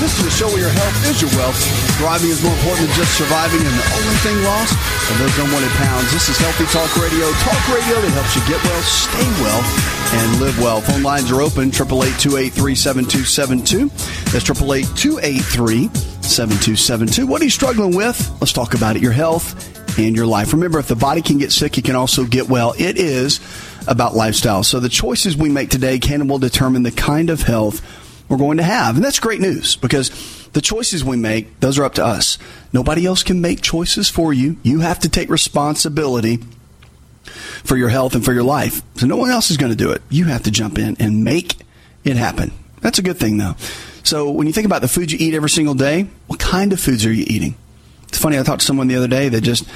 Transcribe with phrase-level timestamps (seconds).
[0.00, 1.60] This is a show where your health is your wealth.
[2.00, 4.72] Thriving is more important than just surviving, and the only thing lost
[5.12, 6.08] are those unwanted pounds.
[6.10, 7.28] This is Healthy Talk Radio.
[7.44, 9.60] Talk radio that helps you get well, stay well,
[10.16, 10.80] and live well.
[10.80, 13.92] Phone lines are open, 888-283-7272.
[14.32, 17.28] That's 888-283-7272.
[17.28, 18.16] What are you struggling with?
[18.40, 20.54] Let's talk about it, your health and your life.
[20.54, 22.72] Remember, if the body can get sick, it can also get well.
[22.78, 23.38] It is
[23.86, 24.62] about lifestyle.
[24.62, 27.82] So the choices we make today can and will determine the kind of health
[28.30, 28.94] we're going to have.
[28.94, 32.38] And that's great news because the choices we make, those are up to us.
[32.72, 34.56] Nobody else can make choices for you.
[34.62, 36.38] You have to take responsibility
[37.64, 38.82] for your health and for your life.
[38.94, 40.00] So no one else is going to do it.
[40.08, 41.56] You have to jump in and make
[42.04, 42.52] it happen.
[42.80, 43.56] That's a good thing though.
[44.04, 46.80] So when you think about the food you eat every single day, what kind of
[46.80, 47.56] foods are you eating?
[48.08, 48.38] It's funny.
[48.38, 49.68] I talked to someone the other day that just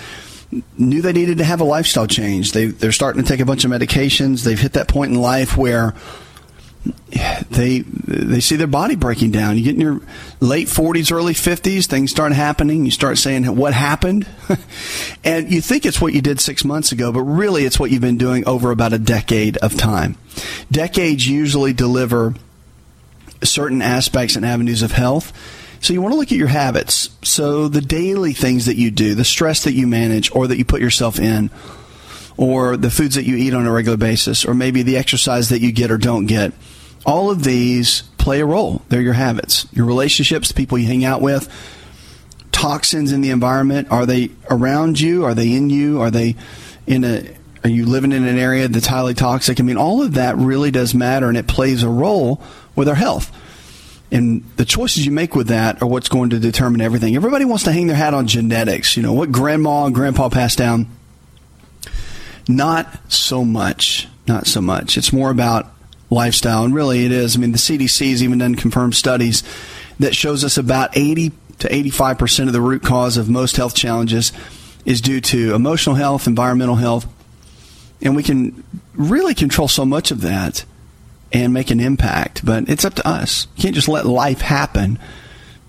[0.79, 2.53] knew they needed to have a lifestyle change.
[2.53, 4.45] They, they're starting to take a bunch of medications.
[4.45, 5.95] They've hit that point in life where
[7.51, 9.57] they they see their body breaking down.
[9.57, 10.01] You get in your
[10.41, 12.85] late 40s, early 50s, things start happening.
[12.85, 14.27] You start saying, "What happened?"
[15.25, 18.03] and you think it's what you did six months ago, but really it's what you've
[18.03, 20.17] been doing over about a decade of time.
[20.71, 22.35] Decades usually deliver
[23.43, 25.33] certain aspects and avenues of health.
[25.81, 27.11] So you want to look at your habits.
[27.23, 30.64] So the daily things that you do, the stress that you manage or that you
[30.64, 31.51] put yourself in,
[32.39, 35.61] or the foods that you eat on a regular basis, or maybe the exercise that
[35.61, 36.55] you get or don't get
[37.05, 38.83] all of these play a role.
[38.89, 41.48] They're your habits, your relationships, the people you hang out with,
[42.53, 43.89] toxins in the environment.
[43.91, 45.25] Are they around you?
[45.25, 46.01] Are they in you?
[46.01, 46.37] Are they
[46.87, 49.59] in a are you living in an area that's highly toxic?
[49.59, 52.43] I mean, all of that really does matter and it plays a role
[52.77, 53.33] with our health.
[54.13, 57.17] And the choices you make with that are what's going to determine everything.
[57.17, 60.59] Everybody wants to hang their hat on genetics, you know, what grandma and grandpa passed
[60.59, 60.89] down.
[62.47, 64.09] Not so much.
[64.27, 64.98] Not so much.
[64.98, 65.73] It's more about
[66.14, 66.64] lifestyle.
[66.64, 67.36] And really, it is.
[67.36, 69.42] I mean, the CDC has even done confirmed studies
[69.98, 74.33] that shows us about 80 to 85% of the root cause of most health challenges
[74.85, 77.07] is due to emotional health, environmental health.
[78.02, 78.64] And we can
[78.95, 80.64] really control so much of that
[81.33, 82.45] and make an impact.
[82.45, 83.46] But it's up to us.
[83.57, 84.98] You can't just let life happen.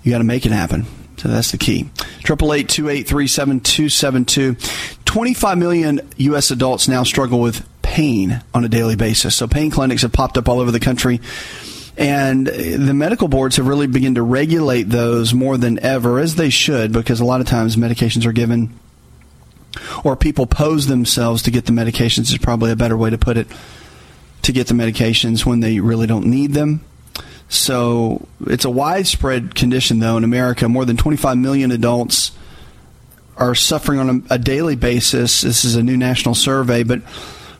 [0.04, 0.86] You got to make it happen.
[1.18, 1.90] So that's the key.
[2.24, 4.58] Triple eight two eight three seven two seven two.
[5.06, 6.52] Twenty five million U.S.
[6.52, 9.36] adults now struggle with pain on a daily basis.
[9.36, 11.22] So pain clinics have popped up all over the country.
[11.98, 16.50] And the medical boards have really begun to regulate those more than ever, as they
[16.50, 18.78] should, because a lot of times medications are given
[20.04, 23.38] or people pose themselves to get the medications is probably a better way to put
[23.38, 23.48] it
[24.42, 26.84] to get the medications when they really don't need them.
[27.48, 30.68] So it's a widespread condition, though, in America.
[30.68, 32.32] More than 25 million adults
[33.38, 35.42] are suffering on a, a daily basis.
[35.42, 37.02] This is a new national survey, but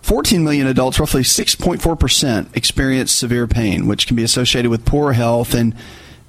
[0.06, 5.56] 14 million adults, roughly 6.4%, experience severe pain, which can be associated with poor health
[5.56, 5.74] and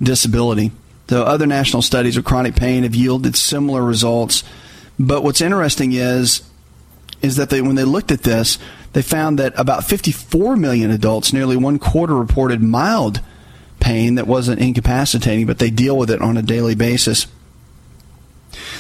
[0.03, 0.73] disability.
[1.09, 4.45] Though other national studies of chronic pain have yielded similar results.
[4.99, 6.41] But what's interesting is
[7.21, 8.59] is that they, when they looked at this,
[8.95, 13.21] they found that about 54 million adults, nearly one quarter, reported mild
[13.79, 17.27] pain that wasn't incapacitating, but they deal with it on a daily basis.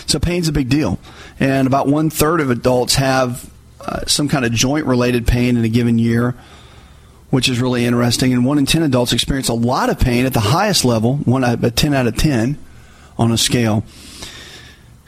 [0.06, 0.98] So pain's a big deal,
[1.38, 3.50] and about one third of adults have
[3.80, 6.34] uh, some kind of joint related pain in a given year,
[7.30, 8.32] which is really interesting.
[8.32, 11.44] And one in 10 adults experience a lot of pain at the highest level, one
[11.44, 12.58] a 10 out of 10
[13.18, 13.84] on a scale.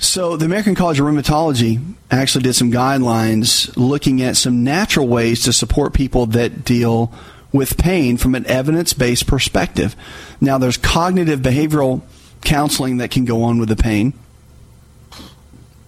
[0.00, 5.42] So, the American College of Rheumatology actually did some guidelines looking at some natural ways
[5.42, 7.12] to support people that deal
[7.52, 9.96] with pain from an evidence based perspective.
[10.40, 12.02] Now, there's cognitive behavioral
[12.42, 14.12] counseling that can go on with the pain,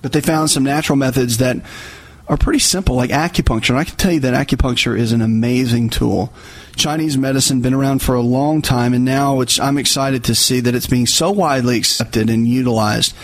[0.03, 1.59] but they found some natural methods that
[2.31, 3.71] are pretty simple, like acupuncture.
[3.71, 6.33] And I can tell you that acupuncture is an amazing tool.
[6.77, 10.61] Chinese medicine been around for a long time, and now which I'm excited to see
[10.61, 13.15] that it's being so widely accepted and utilized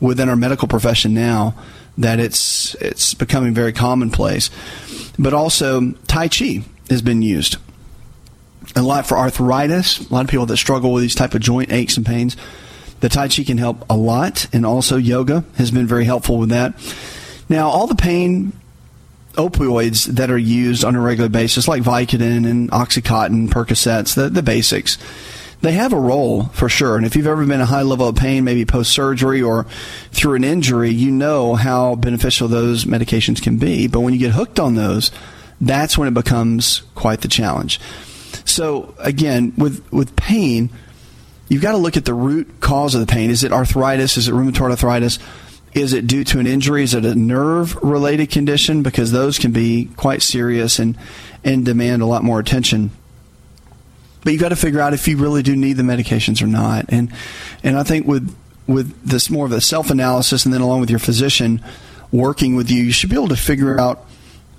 [0.00, 1.54] within our medical profession now
[1.96, 4.50] that it's it's becoming very commonplace.
[5.18, 7.56] but also Tai Chi has been used
[8.76, 10.08] a lot for arthritis.
[10.08, 12.36] A lot of people that struggle with these type of joint aches and pains.
[13.00, 16.48] The Tai Chi can help a lot, and also yoga has been very helpful with
[16.50, 16.74] that.
[17.48, 18.52] Now, all the pain
[19.34, 24.42] opioids that are used on a regular basis, like Vicodin and Oxycontin, Percocets, the, the
[24.42, 24.98] basics,
[25.60, 26.96] they have a role for sure.
[26.96, 29.64] And if you've ever been in a high level of pain, maybe post surgery or
[30.12, 33.86] through an injury, you know how beneficial those medications can be.
[33.88, 35.10] But when you get hooked on those,
[35.60, 37.80] that's when it becomes quite the challenge.
[38.44, 40.70] So again, with with pain,
[41.48, 43.30] you've got to look at the root cause of the pain.
[43.30, 44.16] Is it arthritis?
[44.16, 45.18] Is it rheumatoid arthritis?
[45.78, 46.82] Is it due to an injury?
[46.82, 48.82] Is it a nerve related condition?
[48.82, 50.98] Because those can be quite serious and,
[51.44, 52.90] and demand a lot more attention.
[54.22, 56.86] But you've got to figure out if you really do need the medications or not.
[56.88, 57.12] And
[57.62, 58.36] and I think with
[58.66, 61.64] with this more of a self analysis and then along with your physician
[62.10, 64.04] working with you, you should be able to figure out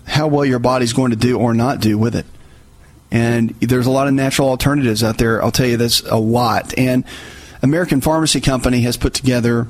[0.05, 2.25] how well your body's going to do or not do with it.
[3.11, 5.43] And there's a lot of natural alternatives out there.
[5.43, 6.77] I'll tell you this a lot.
[6.77, 7.03] And
[7.61, 9.67] American Pharmacy Company has put together,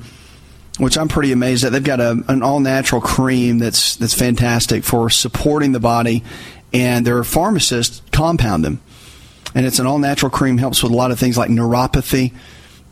[0.79, 1.71] which I'm pretty amazed at.
[1.71, 6.23] They've got a, an all natural cream that's that's fantastic for supporting the body,
[6.73, 8.81] and their pharmacists compound them.
[9.53, 12.33] And it's an all natural cream helps with a lot of things like neuropathy.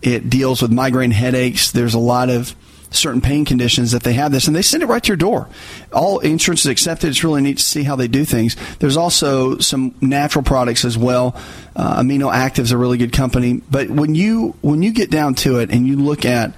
[0.01, 1.71] It deals with migraine headaches.
[1.71, 2.55] There's a lot of
[2.89, 5.49] certain pain conditions that they have this, and they send it right to your door.
[5.91, 7.09] All insurance is accepted.
[7.09, 8.55] It's really neat to see how they do things.
[8.79, 11.35] There's also some natural products as well.
[11.75, 15.59] Uh, Amino Active's a really good company, but when you when you get down to
[15.59, 16.53] it and you look at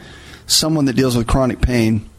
[0.50, 2.10] someone that deals with chronic pain,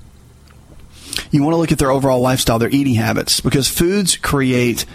[1.30, 4.86] you want to look at their overall lifestyle, their eating habits, because foods create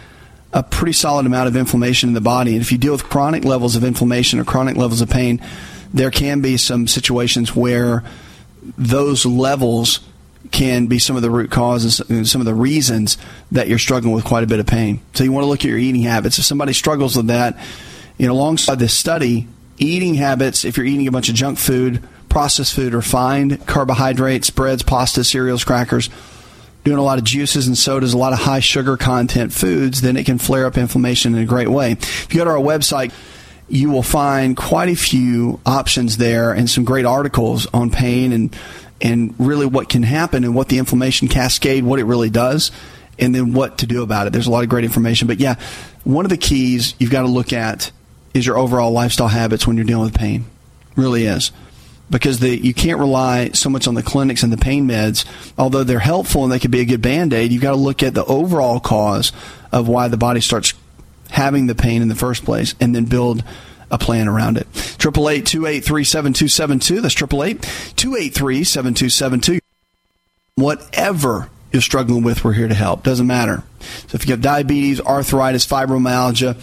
[0.54, 2.54] a pretty solid amount of inflammation in the body.
[2.54, 5.42] And if you deal with chronic levels of inflammation or chronic levels of pain,
[5.94, 8.04] there can be some situations where
[8.78, 10.00] those levels
[10.52, 13.18] can be some of the root causes and some of the reasons
[13.52, 15.02] that you're struggling with quite a bit of pain.
[15.14, 16.40] So you want to look at your eating habits.
[16.40, 17.58] If somebody struggles with that,
[18.18, 19.48] you know, alongside this study,
[19.78, 22.02] eating habits, if you're eating a bunch of junk food,
[22.36, 26.10] processed food, refined carbohydrates, breads, pasta, cereals, crackers,
[26.84, 30.18] doing a lot of juices and sodas, a lot of high sugar content foods, then
[30.18, 31.94] it can flare up inflammation in a great way.
[31.94, 33.14] If you go to our website,
[33.70, 38.54] you will find quite a few options there and some great articles on pain and
[39.00, 42.70] and really what can happen and what the inflammation cascade, what it really does,
[43.18, 44.34] and then what to do about it.
[44.34, 45.30] There's a lot of great information.
[45.30, 45.56] But yeah,
[46.04, 47.92] one of the keys you've got to look at
[48.34, 50.44] is your overall lifestyle habits when you're dealing with pain.
[50.98, 51.54] Really is.
[52.10, 55.26] Because the, you can't rely so much on the clinics and the pain meds,
[55.58, 57.52] although they're helpful and they could be a good band aid.
[57.52, 59.32] You've got to look at the overall cause
[59.72, 60.74] of why the body starts
[61.32, 63.44] having the pain in the first place and then build
[63.90, 64.68] a plan around it.
[64.76, 67.02] 888 283 7272.
[67.02, 67.62] That's 888
[67.96, 69.60] 283 7272.
[70.56, 73.04] Whatever you're struggling with, we're here to help.
[73.04, 73.64] Doesn't matter.
[74.08, 76.56] So if you have diabetes, arthritis, fibromyalgia,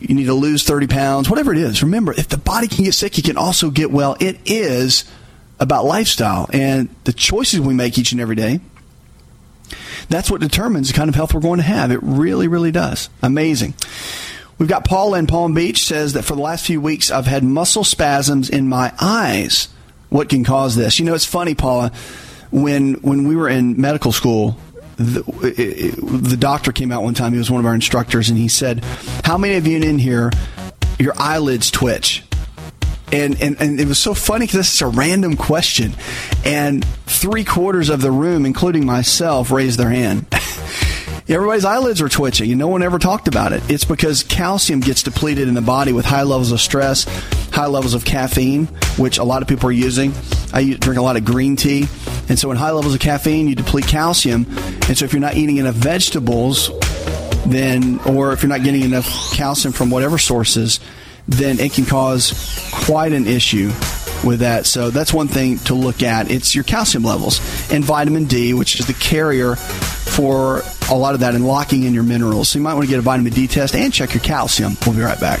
[0.00, 2.94] you need to lose 30 pounds, whatever it is, remember, if the body can get
[2.94, 4.16] sick, you can also get well.
[4.20, 5.04] It is
[5.60, 8.60] about lifestyle and the choices we make each and every day
[10.08, 11.90] that's what determines the kind of health we're going to have.
[11.90, 13.08] It really, really does.
[13.22, 13.74] Amazing.
[14.58, 17.42] We've got Paula in Palm Beach says that for the last few weeks I've had
[17.42, 19.68] muscle spasms in my eyes.
[20.10, 20.98] What can cause this?
[20.98, 21.90] You know, it's funny, Paula.
[22.52, 24.56] When when we were in medical school,
[24.96, 27.32] the, the doctor came out one time.
[27.32, 28.84] He was one of our instructors, and he said,
[29.24, 30.30] "How many of you in here,
[30.98, 32.22] your eyelids twitch?"
[33.12, 35.94] And, and, and it was so funny because this is a random question.
[36.44, 40.26] And three quarters of the room, including myself, raised their hand.
[41.28, 43.62] Everybody's eyelids are twitching, and no one ever talked about it.
[43.70, 47.06] It's because calcium gets depleted in the body with high levels of stress,
[47.54, 48.66] high levels of caffeine,
[48.98, 50.12] which a lot of people are using.
[50.52, 51.86] I drink a lot of green tea,
[52.28, 54.44] and so in high levels of caffeine, you deplete calcium.
[54.88, 56.70] And so if you're not eating enough vegetables,
[57.46, 60.80] then, or if you're not getting enough calcium from whatever sources,
[61.28, 63.68] then it can cause quite an issue
[64.24, 64.66] with that.
[64.66, 66.32] So that's one thing to look at.
[66.32, 67.38] It's your calcium levels
[67.70, 71.94] and vitamin D, which is the carrier for a lot of that and locking in
[71.94, 72.48] your minerals.
[72.48, 74.76] So you might want to get a vitamin D test and check your calcium.
[74.84, 75.40] We'll be right back.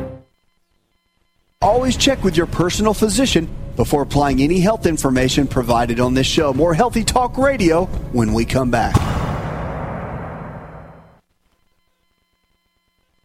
[1.61, 6.53] Always check with your personal physician before applying any health information provided on this show.
[6.53, 8.95] More Healthy Talk Radio when we come back.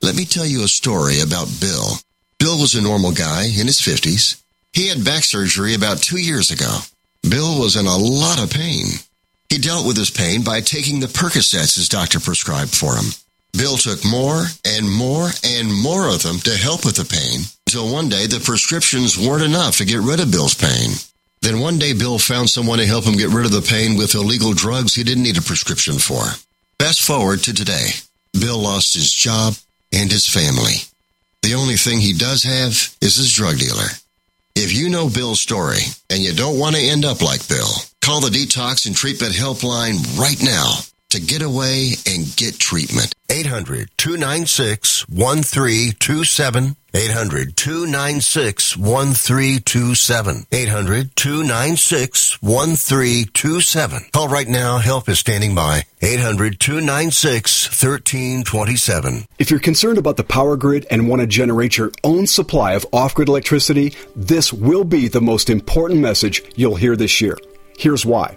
[0.03, 1.95] Let me tell you a story about Bill.
[2.39, 4.43] Bill was a normal guy in his 50s.
[4.75, 6.81] He had back surgery about two years ago.
[7.23, 8.85] Bill was in a lot of pain.
[9.49, 13.07] He dealt with his pain by taking the Percocets his doctor prescribed for him.
[13.55, 17.93] Bill took more and more and more of them to help with the pain until
[17.93, 20.91] one day the prescriptions weren't enough to get rid of Bill's pain.
[21.43, 24.15] Then one day Bill found someone to help him get rid of the pain with
[24.15, 26.23] illegal drugs he didn't need a prescription for.
[26.79, 27.89] Fast forward to today.
[28.33, 29.55] Bill lost his job
[29.93, 30.87] and his family.
[31.43, 32.71] The only thing he does have
[33.01, 33.91] is his drug dealer.
[34.55, 37.71] If you know Bill's story and you don't want to end up like Bill,
[38.01, 40.79] call the Detox and Treatment Helpline right now
[41.11, 43.13] to get away and get treatment.
[43.31, 46.77] 800 296 1327.
[46.95, 50.47] 800 296 1327.
[50.51, 54.07] 800 296 1327.
[54.13, 54.79] Call right now.
[54.79, 55.83] Help is standing by.
[56.01, 59.27] 800 296 1327.
[59.39, 62.87] If you're concerned about the power grid and want to generate your own supply of
[62.93, 67.37] off grid electricity, this will be the most important message you'll hear this year.
[67.79, 68.37] Here's why.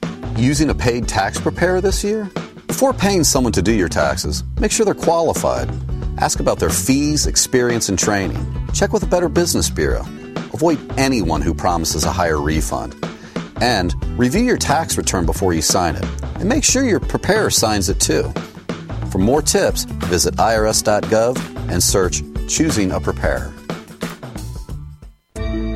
[0.37, 2.29] Using a paid tax preparer this year?
[2.67, 5.69] Before paying someone to do your taxes, make sure they're qualified.
[6.17, 8.43] Ask about their fees, experience, and training.
[8.73, 10.01] Check with a Better Business Bureau.
[10.53, 12.95] Avoid anyone who promises a higher refund.
[13.61, 16.05] And review your tax return before you sign it.
[16.35, 18.31] And make sure your preparer signs it too.
[19.11, 23.53] For more tips, visit irs.gov and search Choosing a Preparer.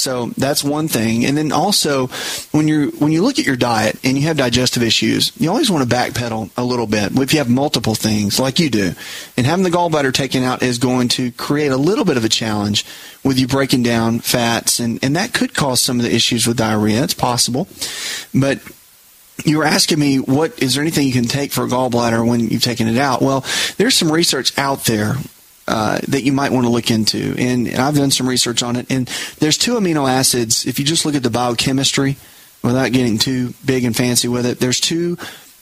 [0.00, 1.24] So that's one thing.
[1.24, 2.08] And then also,
[2.52, 5.70] when you when you look at your diet and you have digestive issues, you always
[5.70, 7.16] want to backpedal a little bit.
[7.18, 8.92] If you have multiple things like you do,
[9.36, 12.28] and having the gallbladder taken out is going to create a little bit of a
[12.28, 12.84] challenge
[13.24, 16.56] with you breaking down fats, and, and that could cause some of the issues with
[16.56, 17.02] diarrhea.
[17.02, 17.68] It's possible,
[18.34, 18.60] but
[19.44, 22.40] you were asking me what is there anything you can take for a gallbladder when
[22.40, 23.22] you've taken it out?
[23.22, 23.44] Well
[23.76, 25.14] there's some research out there
[25.68, 28.74] uh, that you might want to look into and, and i've done some research on
[28.74, 29.06] it and
[29.38, 30.66] there's two amino acids.
[30.66, 32.16] If you just look at the biochemistry
[32.62, 35.16] without getting too big and fancy with it there's two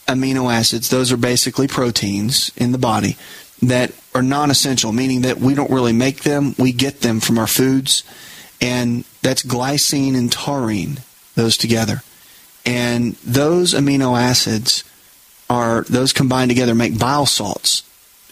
[0.07, 0.89] amino acids.
[0.89, 3.17] Those are basically proteins in the body
[3.61, 7.47] that are non-essential meaning that we don't really make them we get them from our
[7.47, 8.03] foods
[8.61, 10.99] and that's glycine and taurine
[11.35, 12.01] those together
[12.65, 14.83] and those amino acids
[15.49, 17.83] are those combined together make bile salts.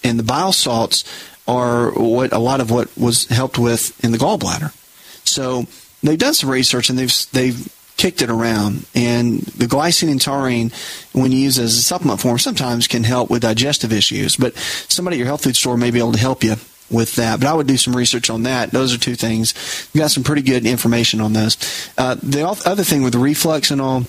[0.03, 1.03] And the bile salts
[1.47, 4.71] are what a lot of what was helped with in the gallbladder.
[5.27, 5.65] So
[6.03, 8.85] they've done some research and they've they've kicked it around.
[8.93, 10.71] And the glycine and taurine,
[11.13, 14.37] when used as a supplement form, sometimes can help with digestive issues.
[14.37, 14.55] But
[14.87, 16.55] somebody at your health food store may be able to help you
[16.89, 17.39] with that.
[17.39, 18.71] But I would do some research on that.
[18.71, 19.89] Those are two things.
[19.95, 21.57] Got some pretty good information on those.
[21.97, 24.03] Uh, the other thing with reflux and all,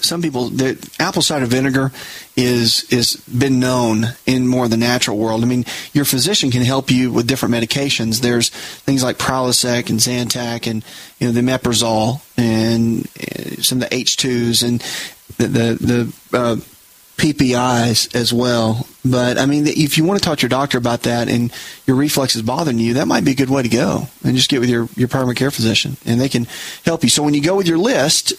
[0.00, 1.90] some people the apple cider vinegar
[2.36, 5.42] is is been known in more the natural world.
[5.42, 8.20] I mean, your physician can help you with different medications.
[8.20, 10.84] There's things like Prilosec and Zantac and
[11.18, 14.80] you know the Omeprazole and uh, some of the H2s and
[15.38, 16.56] the the, the uh,
[17.16, 18.86] PPIs as well.
[19.04, 21.52] But I mean, if you want to talk to your doctor about that and
[21.86, 24.08] your reflux is bothering you, that might be a good way to go.
[24.22, 26.46] And just get with your, your primary care physician and they can
[26.84, 27.08] help you.
[27.08, 28.34] So when you go with your list,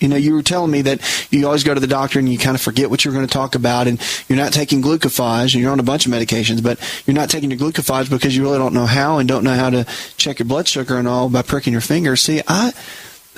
[0.00, 2.38] you know, you were telling me that you always go to the doctor and you
[2.38, 5.62] kind of forget what you're going to talk about, and you're not taking glucophage, and
[5.62, 8.58] you're on a bunch of medications, but you're not taking your glucophage because you really
[8.58, 9.84] don't know how and don't know how to
[10.16, 12.14] check your blood sugar and all by pricking your finger.
[12.14, 12.72] See, I,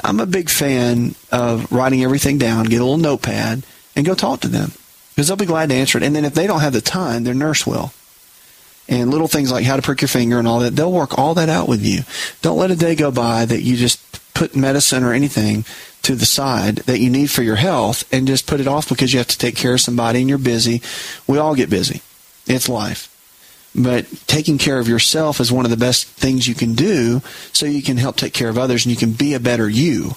[0.04, 3.62] I'm a big fan of writing everything down, get a little notepad,
[3.96, 4.72] and go talk to them
[5.20, 6.02] because they'll be glad to answer it.
[6.02, 7.92] And then if they don't have the time, their nurse will.
[8.88, 11.34] And little things like how to prick your finger and all that, they'll work all
[11.34, 12.04] that out with you.
[12.40, 14.00] Don't let a day go by that you just
[14.32, 15.66] put medicine or anything
[16.04, 19.12] to the side that you need for your health and just put it off because
[19.12, 20.80] you have to take care of somebody and you're busy.
[21.26, 22.00] We all get busy.
[22.46, 23.14] It's life.
[23.74, 27.20] But taking care of yourself is one of the best things you can do
[27.52, 30.12] so you can help take care of others and you can be a better you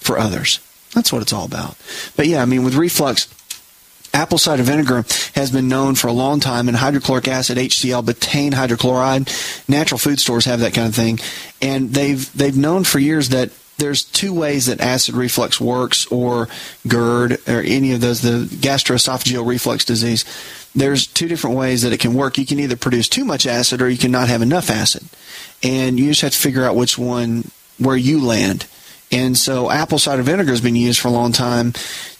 [0.00, 0.58] for others.
[0.96, 1.76] That's what it's all about.
[2.16, 3.28] But yeah, I mean, with reflux,
[4.18, 5.04] apple cider vinegar
[5.36, 9.28] has been known for a long time and hydrochloric acid HCl betaine hydrochloride.
[9.68, 11.20] Natural food stores have that kind of thing.
[11.62, 16.48] And they've they've known for years that there's two ways that acid reflux works or
[16.88, 20.24] GERD or any of those the gastroesophageal reflux disease.
[20.74, 22.38] There's two different ways that it can work.
[22.38, 25.04] You can either produce too much acid or you can not have enough acid.
[25.62, 28.66] And you just have to figure out which one where you land.
[29.12, 31.72] And so apple cider vinegar has been used for a long time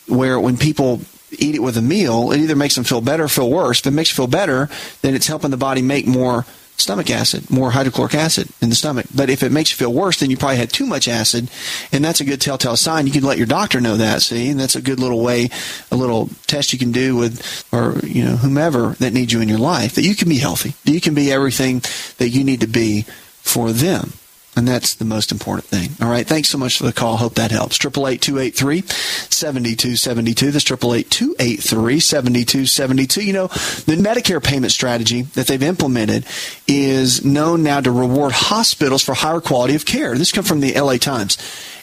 [0.07, 1.01] where when people
[1.33, 3.81] eat it with a meal, it either makes them feel better or feel worse.
[3.81, 4.69] If it makes you feel better,
[5.03, 6.45] then it's helping the body make more
[6.79, 9.07] stomach acid, more hydrochloric acid in the stomach.
[9.15, 11.51] But if it makes you feel worse, then you probably had too much acid,
[11.93, 13.07] and that's a good telltale sign.
[13.07, 15.51] You can let your doctor know that, see, and that's a good little way,
[15.91, 19.49] a little test you can do with, or, you know, whomever that needs you in
[19.49, 21.83] your life, that you can be healthy, that you can be everything
[22.19, 23.03] that you need to be
[23.43, 24.13] for them.
[24.59, 25.91] And that's the most important thing.
[26.05, 26.27] All right.
[26.27, 27.17] Thanks so much for the call.
[27.17, 27.79] Hope that helps.
[27.79, 30.53] 888-283-7272.
[30.53, 33.25] That's 888-283-7272.
[33.25, 36.27] You know, the Medicare payment strategy that they've implemented
[36.67, 40.17] is known now to reward hospitals for higher quality of care.
[40.17, 41.39] This comes from the LA Times.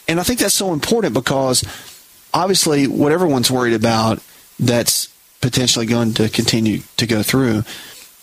[0.06, 1.64] And I think that's so important because
[2.34, 4.22] obviously what everyone's worried about
[4.60, 5.08] that's
[5.40, 7.62] potentially going to continue to go through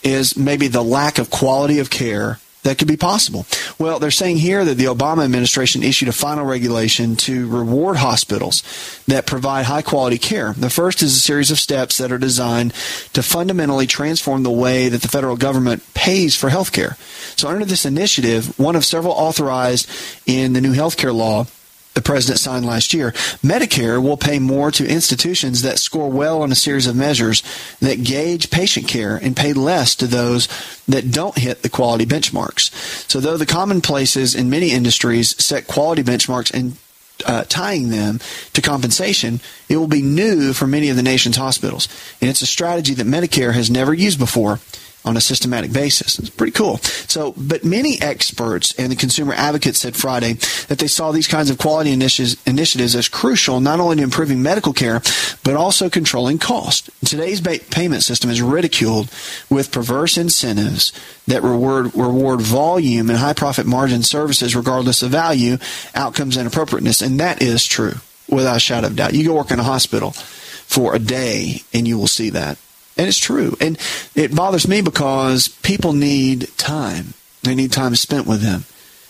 [0.03, 3.45] is maybe the lack of quality of care that could be possible?
[3.77, 8.63] Well, they're saying here that the Obama administration issued a final regulation to reward hospitals
[9.07, 10.53] that provide high quality care.
[10.53, 12.73] The first is a series of steps that are designed
[13.13, 16.97] to fundamentally transform the way that the federal government pays for health care.
[17.35, 19.89] So, under this initiative, one of several authorized
[20.25, 21.45] in the new health care law,
[21.93, 23.11] the president signed last year,
[23.43, 27.43] Medicare will pay more to institutions that score well on a series of measures
[27.79, 30.47] that gauge patient care and pay less to those
[30.87, 32.71] that don't hit the quality benchmarks.
[33.09, 36.77] So, though the commonplaces in many industries set quality benchmarks and
[37.25, 38.19] uh, tying them
[38.53, 41.87] to compensation, it will be new for many of the nation's hospitals.
[42.19, 44.59] And it's a strategy that Medicare has never used before
[45.05, 46.17] on a systematic basis.
[46.19, 46.77] It's pretty cool.
[46.77, 50.33] So, but many experts and the consumer advocates said Friday
[50.67, 54.41] that they saw these kinds of quality initiatives, initiatives as crucial not only to improving
[54.41, 55.01] medical care,
[55.43, 56.89] but also controlling cost.
[57.05, 59.09] Today's payment system is ridiculed
[59.49, 60.93] with perverse incentives
[61.27, 65.57] that reward, reward volume and high profit margin services regardless of value,
[65.95, 67.01] outcomes, and appropriateness.
[67.01, 67.95] And that is true
[68.29, 69.13] without a shadow of doubt.
[69.13, 72.57] You go work in a hospital for a day and you will see that.
[72.97, 73.55] And it's true.
[73.59, 73.77] And
[74.15, 77.13] it bothers me because people need time.
[77.41, 78.65] They need time spent with them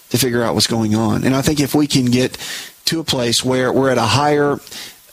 [0.10, 1.24] to figure out what's going on.
[1.24, 2.38] And I think if we can get
[2.86, 4.60] to a place where we're at a higher,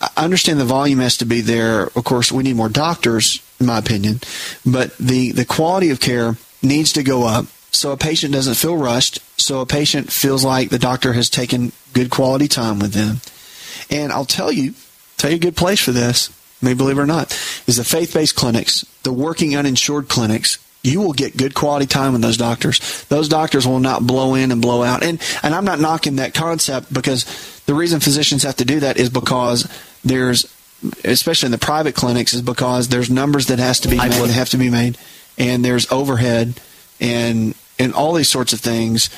[0.01, 1.85] I understand the volume has to be there.
[1.85, 4.21] Of course, we need more doctors, in my opinion,
[4.65, 8.77] but the, the quality of care needs to go up so a patient doesn't feel
[8.77, 13.21] rushed, so a patient feels like the doctor has taken good quality time with them.
[13.91, 14.75] And I'll tell you,
[15.17, 16.31] tell you a good place for this
[16.63, 17.33] may believe it or not,
[17.67, 20.59] is the faith based clinics, the working uninsured clinics.
[20.83, 23.05] You will get good quality time with those doctors.
[23.05, 25.03] Those doctors will not blow in and blow out.
[25.03, 27.27] And and I'm not knocking that concept because
[27.67, 29.69] the reason physicians have to do that is because
[30.05, 30.51] there's
[31.05, 34.31] especially in the private clinics is because there's numbers that has to be made that
[34.31, 34.97] have to be made
[35.37, 36.55] and there's overhead
[37.01, 39.11] and and all these sorts of things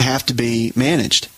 [0.00, 1.28] have to be managed.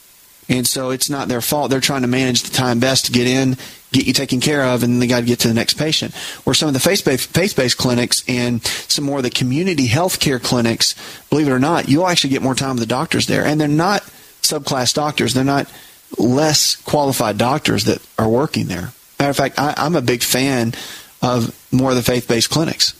[0.48, 1.70] And so it's not their fault.
[1.70, 3.56] They're trying to manage the time best to get in,
[3.92, 6.14] get you taken care of, and then they got to get to the next patient.
[6.46, 10.94] Or some of the faith-based, clinics and some more of the community health care clinics,
[11.28, 13.44] believe it or not, you'll actually get more time with the doctors there.
[13.44, 14.02] And they're not
[14.42, 15.34] subclass doctors.
[15.34, 15.70] They're not
[16.16, 18.92] less qualified doctors that are working there.
[19.18, 20.72] Matter of fact, I, I'm a big fan
[21.20, 22.94] of more of the faith-based clinics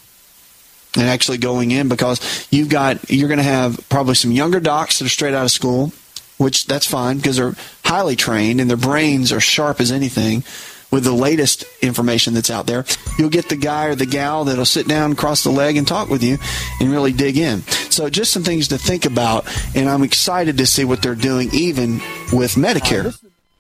[0.97, 4.99] and actually going in because you've got you're going to have probably some younger docs
[4.99, 5.93] that are straight out of school
[6.39, 10.43] which that's fine because they're highly trained and their brains are sharp as anything
[10.91, 12.85] with the latest information that's out there.
[13.19, 16.09] You'll get the guy or the gal that'll sit down, cross the leg, and talk
[16.09, 16.39] with you
[16.81, 17.63] and really dig in.
[17.91, 21.51] So, just some things to think about, and I'm excited to see what they're doing
[21.53, 21.95] even
[22.33, 23.19] with Medicare.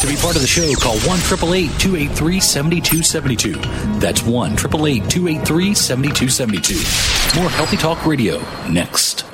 [0.00, 3.54] To be part of the show, call 1 888 283 7272.
[3.98, 7.40] That's 1 888 283 7272.
[7.40, 8.38] More Healthy Talk Radio
[8.70, 9.27] next.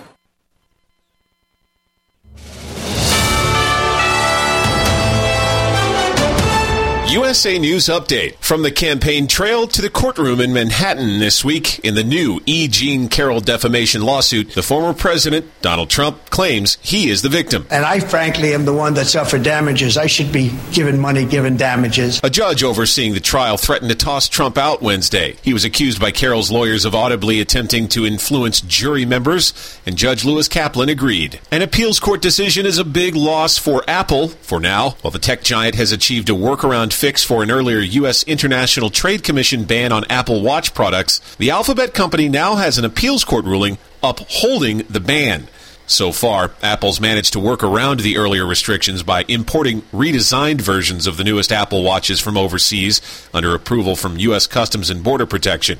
[7.34, 8.36] USA News Update.
[8.36, 12.68] From the campaign trail to the courtroom in Manhattan this week in the new E.
[12.68, 17.66] Jean Carroll defamation lawsuit, the former president, Donald Trump, claims he is the victim.
[17.72, 19.96] And I frankly am the one that suffered damages.
[19.96, 22.20] I should be given money, given damages.
[22.22, 25.34] A judge overseeing the trial threatened to toss Trump out Wednesday.
[25.42, 30.24] He was accused by Carroll's lawyers of audibly attempting to influence jury members, and Judge
[30.24, 31.40] Lewis Kaplan agreed.
[31.50, 35.42] An appeals court decision is a big loss for Apple for now, while the tech
[35.42, 38.22] giant has achieved a workaround fix for an earlier U.S.
[38.24, 43.24] International Trade Commission ban on Apple Watch products, the Alphabet company now has an appeals
[43.24, 45.48] court ruling upholding the ban.
[45.87, 51.16] So far, Apple's managed to work around the earlier restrictions by importing redesigned versions of
[51.16, 53.00] the newest Apple Watches from overseas
[53.34, 54.46] under approval from U.S.
[54.46, 55.78] Customs and Border Protection.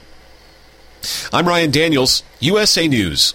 [1.33, 3.35] I'm Ryan Daniels, USA News.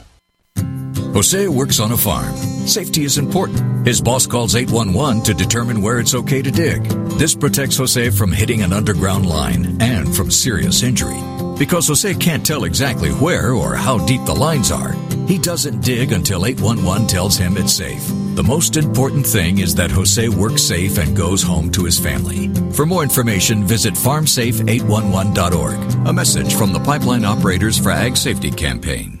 [1.13, 2.33] Jose works on a farm.
[2.65, 3.85] Safety is important.
[3.85, 6.85] His boss calls 811 to determine where it's okay to dig.
[7.19, 11.19] This protects Jose from hitting an underground line and from serious injury.
[11.59, 14.93] Because Jose can't tell exactly where or how deep the lines are,
[15.27, 18.07] he doesn't dig until 811 tells him it's safe.
[18.35, 22.47] The most important thing is that Jose works safe and goes home to his family.
[22.71, 26.07] For more information, visit farmsafe811.org.
[26.07, 29.20] A message from the Pipeline Operators for Ag Safety Campaign.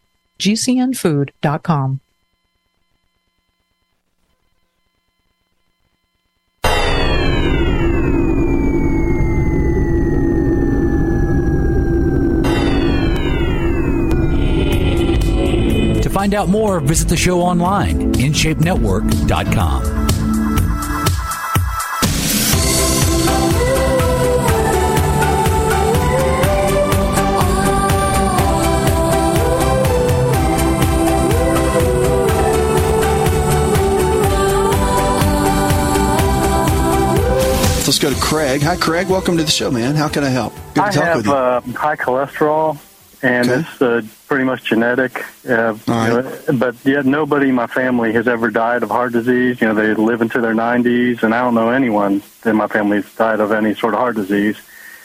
[0.41, 2.01] gcnfood.com.
[16.01, 20.00] To find out more, visit the show online, InShapeNetwork.com.
[37.91, 38.61] Let's go to Craig.
[38.61, 39.09] Hi, Craig.
[39.09, 39.95] Welcome to the show, man.
[39.95, 40.53] How can I help?
[40.73, 41.33] Good to I talk have with you.
[41.33, 42.77] uh, high cholesterol,
[43.21, 43.59] and Okay.
[43.69, 45.25] it's uh, pretty much genetic.
[45.45, 49.59] Uh, you know, but yet, nobody in my family has ever died of heart disease.
[49.59, 53.01] You know, they live into their 90s, and I don't know anyone in my family
[53.01, 54.55] that's died of any sort of heart disease.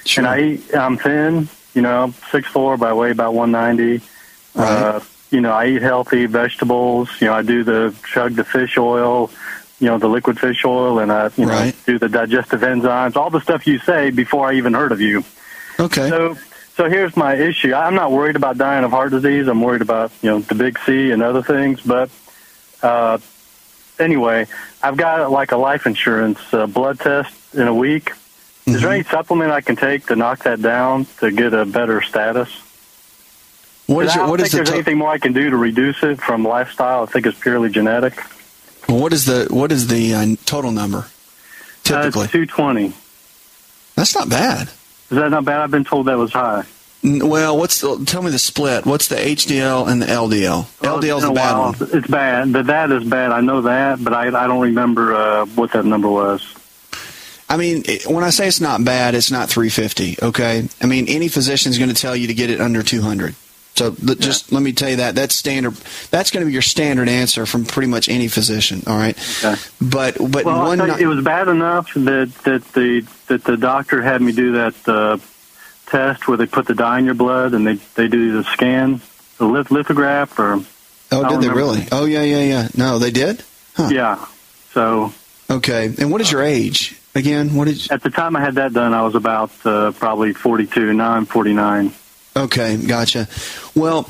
[0.05, 0.23] Sure.
[0.25, 1.49] And I eat, I'm thin.
[1.75, 4.01] You know, six four, but I weigh about 190.
[4.55, 5.01] Uh,
[5.33, 7.09] you know, I eat healthy vegetables.
[7.21, 9.29] You know, I do the chug the fish oil.
[9.79, 13.15] You know, the liquid fish oil, and I, you know, do the digestive enzymes.
[13.17, 15.23] All the stuff you say before I even heard of you.
[15.79, 16.09] Okay.
[16.09, 16.37] So,
[16.77, 17.75] so here's my issue.
[17.75, 19.47] I'm not worried about dying of heart disease.
[19.49, 21.83] I'm worried about you know the big C and other things.
[21.83, 22.09] But
[22.83, 23.19] uh,
[23.99, 24.47] anyway,
[24.83, 28.13] I've got like a life insurance uh, blood test in a week.
[28.67, 32.01] Is there any supplement I can take to knock that down to get a better
[32.03, 32.49] status?
[33.87, 35.33] What is I your- don't what is think the there's to- anything more I can
[35.35, 37.03] do to reduce it from lifestyle.
[37.03, 38.15] I think it's purely genetic.
[38.89, 41.07] What is the what is the uh, total number?
[41.83, 42.93] Typically, two twenty.
[43.95, 44.69] That's not bad.
[44.69, 45.61] Is that not bad?
[45.61, 46.65] I've been told that was high.
[47.03, 48.85] Well, what's the, tell me the split?
[48.85, 50.67] What's the HDL and the LDL?
[50.83, 51.73] Well, LDL is a bad while.
[51.73, 51.91] one.
[51.93, 52.53] It's bad.
[52.53, 53.31] The that is bad.
[53.31, 56.57] I know that, but I I don't remember uh, what that number was.
[57.49, 60.17] I mean, when I say it's not bad, it's not 350.
[60.21, 60.69] Okay.
[60.83, 63.37] I mean, any physician is going to tell you to get it under 200.
[63.77, 65.75] So th- just let me tell you that that's standard.
[66.11, 68.83] That's going to be your standard answer from pretty much any physician.
[68.87, 69.17] All right.
[69.45, 69.61] Okay.
[69.81, 74.23] But but well, one it was bad enough that that the that the doctor had
[74.23, 75.19] me do that uh,
[75.91, 79.01] test where they put the dye in your blood and they they do the scan,
[79.39, 80.55] the lith- lithograph, or
[81.13, 81.55] oh did they remember.
[81.55, 81.87] really?
[81.93, 82.69] Oh yeah yeah yeah.
[82.77, 83.43] No, they did.
[83.75, 83.91] Huh.
[83.93, 84.25] yeah.
[84.73, 85.13] So
[85.51, 85.95] Okay.
[85.99, 87.55] And what is your age again?
[87.55, 87.91] What is?
[87.91, 90.93] at the time I had that done, I was about uh, probably forty two.
[90.93, 91.93] Now I'm forty nine.
[92.37, 93.29] Okay, gotcha.
[93.75, 94.09] Well,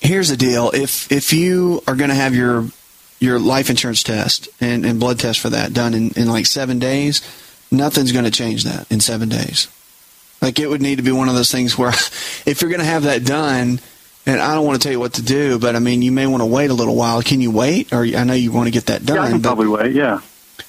[0.00, 2.68] here's the deal: if if you are going to have your
[3.20, 6.78] your life insurance test and, and blood test for that done in, in like seven
[6.78, 7.22] days,
[7.70, 9.68] nothing's going to change that in seven days.
[10.42, 11.88] Like it would need to be one of those things where,
[12.46, 13.80] if you're going to have that done,
[14.26, 16.26] and I don't want to tell you what to do, but I mean you may
[16.26, 17.22] want to wait a little while.
[17.22, 17.92] Can you wait?
[17.94, 19.16] Or I know you want to get that done.
[19.16, 19.94] Yeah, I can but- probably wait.
[19.94, 20.20] Yeah.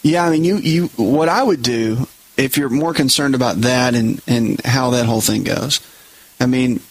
[0.02, 3.96] yeah, I mean, you, you, what I would do if you're more concerned about that
[3.96, 5.82] and, and how that whole thing goes,
[6.40, 6.82] I mean,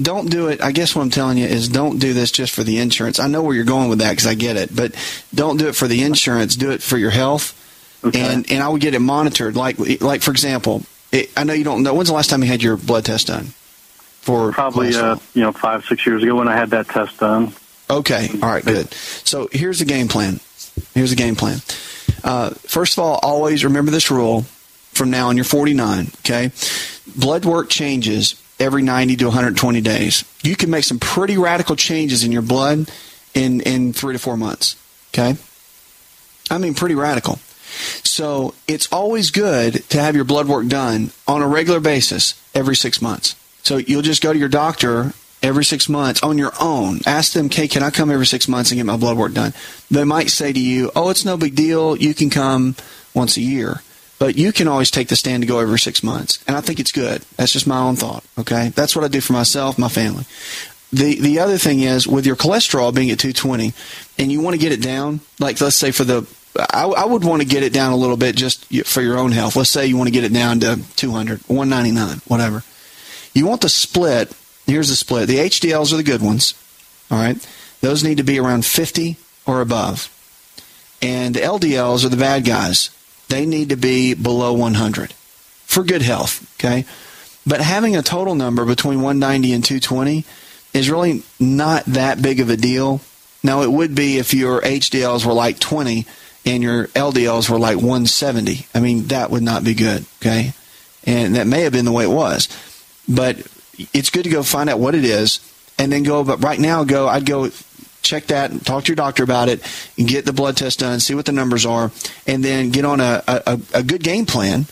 [0.00, 0.62] don't do it.
[0.62, 3.18] I guess what I'm telling you is don't do this just for the insurance.
[3.18, 4.94] I know where you're going with that because I get it, but
[5.34, 6.56] don't do it for the insurance.
[6.56, 7.56] Do it for your health.
[8.02, 9.56] And, and I would get it monitored.
[9.56, 11.92] Like, like for example, it, I know you don't know.
[11.92, 13.52] When's the last time you had your blood test done?
[14.22, 17.52] For Probably uh, you know five six years ago when I had that test done.
[17.88, 18.28] Okay.
[18.42, 18.64] All right.
[18.64, 18.92] Good.
[18.92, 20.40] So here's the game plan.
[20.94, 21.58] Here's the game plan.
[22.22, 24.42] Uh, first of all, always remember this rule
[24.92, 25.36] from now on.
[25.36, 26.08] You're 49.
[26.20, 26.52] Okay.
[27.16, 30.24] Blood work changes every 90 to 120 days.
[30.42, 32.90] You can make some pretty radical changes in your blood
[33.34, 34.76] in in three to four months.
[35.12, 35.36] Okay.
[36.50, 37.38] I mean, pretty radical.
[38.02, 42.76] So it's always good to have your blood work done on a regular basis every
[42.76, 43.36] six months.
[43.62, 47.00] So you'll just go to your doctor every six months on your own.
[47.06, 49.54] Ask them, okay, can I come every six months and get my blood work done?
[49.90, 51.96] They might say to you, oh, it's no big deal.
[51.96, 52.74] You can come
[53.14, 53.82] once a year.
[54.20, 56.44] But you can always take the stand to go every six months.
[56.46, 57.22] And I think it's good.
[57.36, 58.22] That's just my own thought.
[58.38, 58.68] Okay.
[58.68, 60.24] That's what I do for myself, my family.
[60.92, 63.72] The the other thing is with your cholesterol being at 220
[64.18, 66.26] and you want to get it down, like let's say for the
[66.58, 69.32] I, I would want to get it down a little bit just for your own
[69.32, 69.56] health.
[69.56, 72.62] Let's say you want to get it down to 200, 199, whatever.
[73.32, 74.32] You want the split.
[74.66, 75.28] Here's the split.
[75.28, 76.54] The HDLs are the good ones.
[77.10, 77.36] All right.
[77.80, 80.14] Those need to be around 50 or above.
[81.00, 82.90] And the LDLs are the bad guys.
[83.30, 85.12] They need to be below 100
[85.64, 86.52] for good health.
[86.58, 86.84] Okay.
[87.46, 90.24] But having a total number between 190 and 220
[90.74, 93.00] is really not that big of a deal.
[93.42, 96.06] Now, it would be if your HDLs were like 20
[96.44, 98.66] and your LDLs were like 170.
[98.74, 100.04] I mean, that would not be good.
[100.20, 100.52] Okay.
[101.04, 102.48] And that may have been the way it was.
[103.08, 103.38] But
[103.94, 105.40] it's good to go find out what it is
[105.78, 106.24] and then go.
[106.24, 107.50] But right now, go, I'd go
[108.02, 109.60] check that, and talk to your doctor about it,
[109.96, 111.90] get the blood test done, see what the numbers are,
[112.26, 114.66] and then get on a, a, a good game plan.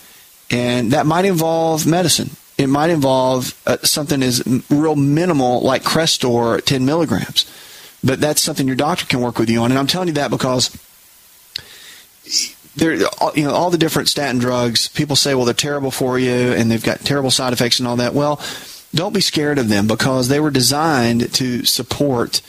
[0.51, 2.31] And that might involve medicine.
[2.57, 7.47] It might involve uh, something as real minimal like Crestor, 10 milligrams.
[8.03, 9.71] But that's something your doctor can work with you on.
[9.71, 10.77] And I'm telling you that because
[12.77, 16.33] there, you know, all the different statin drugs, people say, well, they're terrible for you
[16.53, 18.15] and they've got terrible side effects and all that.
[18.15, 18.41] Well,
[18.95, 22.41] don't be scared of them because they were designed to support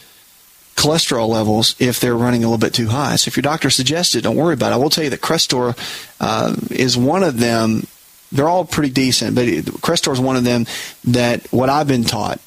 [0.79, 3.17] cholesterol levels if they're running a little bit too high.
[3.17, 4.75] So if your doctor suggests it, don't worry about it.
[4.75, 5.77] I will tell you that Crestor
[6.21, 7.85] uh, is one of them.
[8.31, 9.45] They're all pretty decent, but
[9.81, 10.65] Crestor is one of them
[11.03, 12.39] that what I've been taught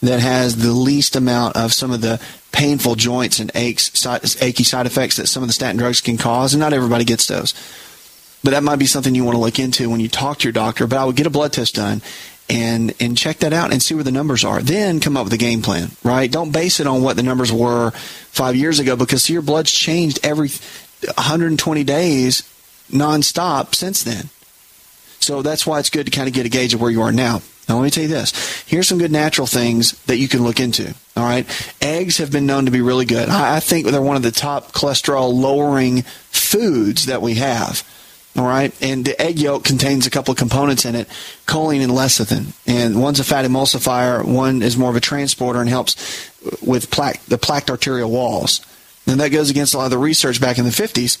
[0.00, 2.20] that has the least amount of some of the
[2.52, 4.06] painful joints and aches,
[4.40, 7.26] achy side effects that some of the statin drugs can cause, and not everybody gets
[7.26, 7.52] those.
[8.44, 10.52] But that might be something you want to look into when you talk to your
[10.52, 10.86] doctor.
[10.86, 12.02] But I would get a blood test done
[12.48, 14.60] and and check that out and see where the numbers are.
[14.60, 16.30] Then come up with a game plan, right?
[16.30, 20.20] Don't base it on what the numbers were five years ago because your blood's changed
[20.22, 22.42] every 120 days
[22.90, 24.28] nonstop since then.
[25.20, 27.12] So that's why it's good to kind of get a gauge of where you are
[27.12, 27.42] now.
[27.68, 28.64] Now, let me tell you this.
[28.66, 30.94] Here's some good natural things that you can look into.
[31.16, 31.46] All right.
[31.80, 33.28] Eggs have been known to be really good.
[33.28, 37.88] I, I think they're one of the top cholesterol lowering foods that we have.
[38.34, 38.74] All right.
[38.80, 41.08] And the egg yolk contains a couple of components in it,
[41.46, 42.54] choline and lecithin.
[42.66, 46.30] And one's a fat emulsifier, one is more of a transporter and helps
[46.62, 48.64] with plaque, the plaqued arterial walls.
[49.06, 51.20] And that goes against a lot of the research back in the 50s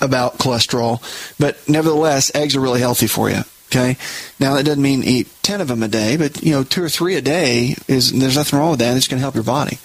[0.00, 1.00] about cholesterol.
[1.38, 3.42] But nevertheless, eggs are really healthy for you.
[3.68, 3.96] Okay.
[4.38, 6.88] Now that doesn't mean eat ten of them a day, but you know two or
[6.88, 8.96] three a day is there's nothing wrong with that.
[8.96, 9.78] It's going to help your body.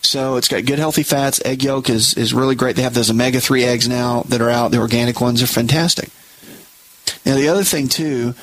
[0.00, 1.40] So it's got good healthy fats.
[1.44, 2.76] Egg yolk is is really great.
[2.76, 4.70] They have those omega three eggs now that are out.
[4.70, 6.10] The organic ones are fantastic.
[7.26, 8.34] Now the other thing too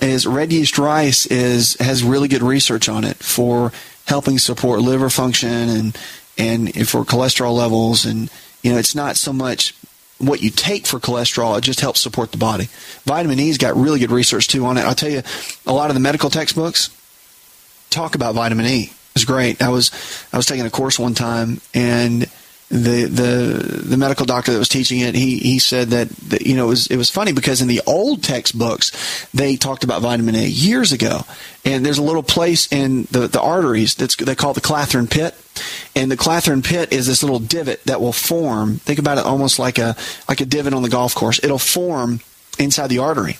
[0.00, 3.72] is red yeast rice is has really good research on it for
[4.06, 5.98] helping support liver function and
[6.38, 8.30] and for cholesterol levels and
[8.62, 9.74] you know it's not so much
[10.20, 11.56] what you take for cholesterol.
[11.56, 12.68] It just helps support the body.
[13.04, 14.82] Vitamin E's got really good research too on it.
[14.82, 15.22] I'll tell you,
[15.66, 16.90] a lot of the medical textbooks
[17.88, 18.92] talk about vitamin E.
[19.14, 19.60] It's great.
[19.62, 19.90] I was
[20.32, 22.30] I was taking a course one time and
[22.70, 26.54] the the the medical doctor that was teaching it he he said that, that you
[26.54, 30.36] know it was it was funny because in the old textbooks they talked about vitamin
[30.36, 31.22] A years ago.
[31.64, 35.34] And there's a little place in the the arteries that's they call the Clathrin pit.
[35.96, 39.58] And the Clathrin pit is this little divot that will form think about it almost
[39.58, 39.96] like a
[40.28, 41.40] like a divot on the golf course.
[41.42, 42.20] It'll form
[42.56, 43.38] inside the artery.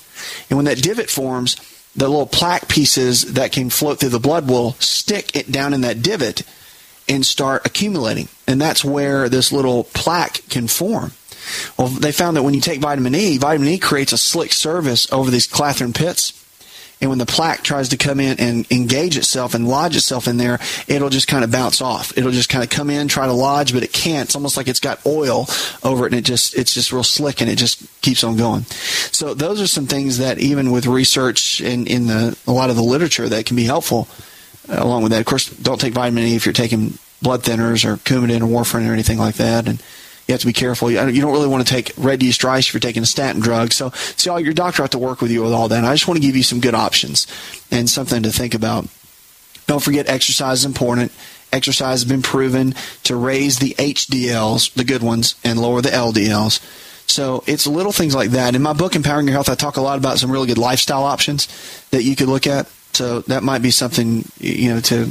[0.50, 1.56] And when that divot forms
[1.96, 5.80] the little plaque pieces that can float through the blood will stick it down in
[5.80, 6.42] that divot
[7.08, 8.28] and start accumulating.
[8.46, 11.12] And that's where this little plaque can form.
[11.76, 15.12] Well, they found that when you take vitamin E, vitamin E creates a slick surface
[15.12, 16.32] over these Clathrin pits.
[17.00, 20.36] And when the plaque tries to come in and engage itself and lodge itself in
[20.36, 22.16] there, it'll just kind of bounce off.
[22.16, 24.28] It'll just kind of come in, try to lodge, but it can't.
[24.28, 25.46] It's almost like it's got oil
[25.82, 28.64] over it and it just, it's just real slick and it just keeps on going.
[29.12, 32.76] So those are some things that even with research in, in the, a lot of
[32.76, 34.06] the literature that can be helpful
[34.68, 35.20] uh, along with that.
[35.20, 38.88] Of course, don't take vitamin E if you're taking blood thinners or Coumadin or warfarin
[38.88, 39.68] or anything like that.
[39.68, 39.82] And
[40.30, 40.90] you have to be careful.
[40.90, 43.72] You don't really want to take red yeast rice if you're taking a statin drug.
[43.72, 45.76] So, see, your doctor have to work with you with all that.
[45.76, 47.26] And I just want to give you some good options
[47.70, 48.86] and something to think about.
[49.66, 51.12] Don't forget, exercise is important.
[51.52, 52.74] Exercise has been proven
[53.04, 56.60] to raise the HDLs, the good ones, and lower the LDLs.
[57.08, 58.54] So it's little things like that.
[58.54, 61.02] In my book, Empowering Your Health, I talk a lot about some really good lifestyle
[61.02, 61.48] options
[61.90, 62.68] that you could look at.
[62.92, 65.08] So that might be something you know to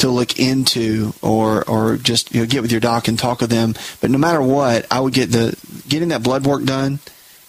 [0.00, 3.50] to look into or or just you know get with your doc and talk with
[3.50, 3.74] them.
[4.00, 5.56] But no matter what, I would get the
[5.88, 6.98] getting that blood work done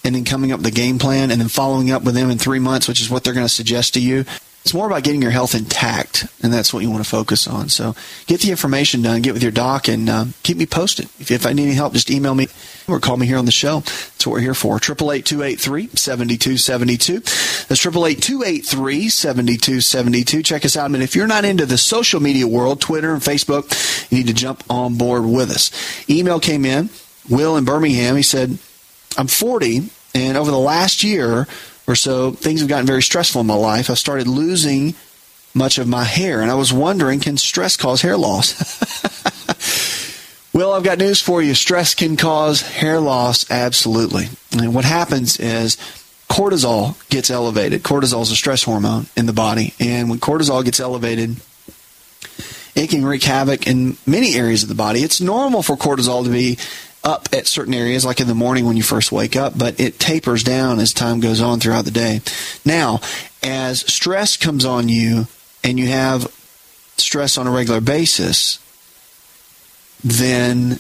[0.04, 2.38] and then coming up with a game plan and then following up with them in
[2.38, 4.26] three months, which is what they're going to suggest to you.
[4.64, 7.70] It's more about getting your health intact, and that's what you want to focus on.
[7.70, 7.96] So
[8.28, 11.06] get the information done, get with your doc, and uh, keep me posted.
[11.20, 12.48] If, if I need any help, just email me
[12.88, 13.80] or call me here on the show.
[13.80, 14.80] That's what we're here for.
[14.80, 17.68] 888-283-7272.
[17.68, 20.46] That's 888-283-7272.
[20.46, 20.86] Check us out.
[20.86, 24.34] And if you're not into the social media world, Twitter and Facebook, you need to
[24.34, 25.72] jump on board with us.
[26.08, 26.92] Email came in.
[27.30, 28.58] Will in Birmingham, he said,
[29.18, 31.48] I'm 40, and over the last year,
[31.92, 33.90] or so, things have gotten very stressful in my life.
[33.90, 34.96] I started losing
[35.54, 38.56] much of my hair, and I was wondering, can stress cause hair loss?
[40.54, 41.54] well, I've got news for you.
[41.54, 44.30] Stress can cause hair loss, absolutely.
[44.58, 45.76] And what happens is
[46.30, 47.84] cortisol gets elevated.
[47.84, 51.36] Cortisol is a stress hormone in the body, and when cortisol gets elevated,
[52.74, 55.02] it can wreak havoc in many areas of the body.
[55.02, 56.58] It's normal for cortisol to be
[57.04, 60.00] up at certain areas, like in the morning when you first wake up, but it
[60.00, 62.22] tapers down as time goes on throughout the day.
[62.66, 63.00] Now,
[63.44, 65.28] as stress comes on you
[65.64, 66.32] and you have
[66.98, 68.60] stress on a regular basis,
[70.04, 70.80] then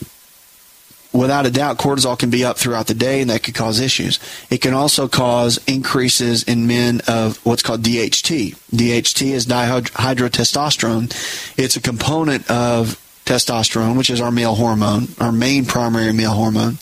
[1.14, 4.20] without a doubt, cortisol can be up throughout the day and that could cause issues.
[4.50, 8.56] It can also cause increases in men of what's called DHT.
[8.72, 11.58] DHT is dihydrotestosterone.
[11.58, 12.98] It's a component of
[13.32, 16.78] testosterone, which is our male hormone, our main primary male hormone.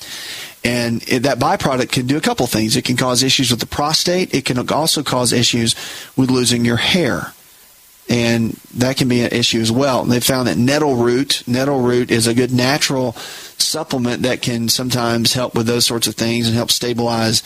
[0.63, 2.75] And it, that byproduct can do a couple things.
[2.75, 4.33] It can cause issues with the prostate.
[4.33, 5.75] It can also cause issues
[6.17, 7.33] with losing your hair.
[8.09, 10.01] And that can be an issue as well.
[10.01, 14.67] And they found that nettle root, nettle root is a good natural supplement that can
[14.67, 17.43] sometimes help with those sorts of things and help stabilize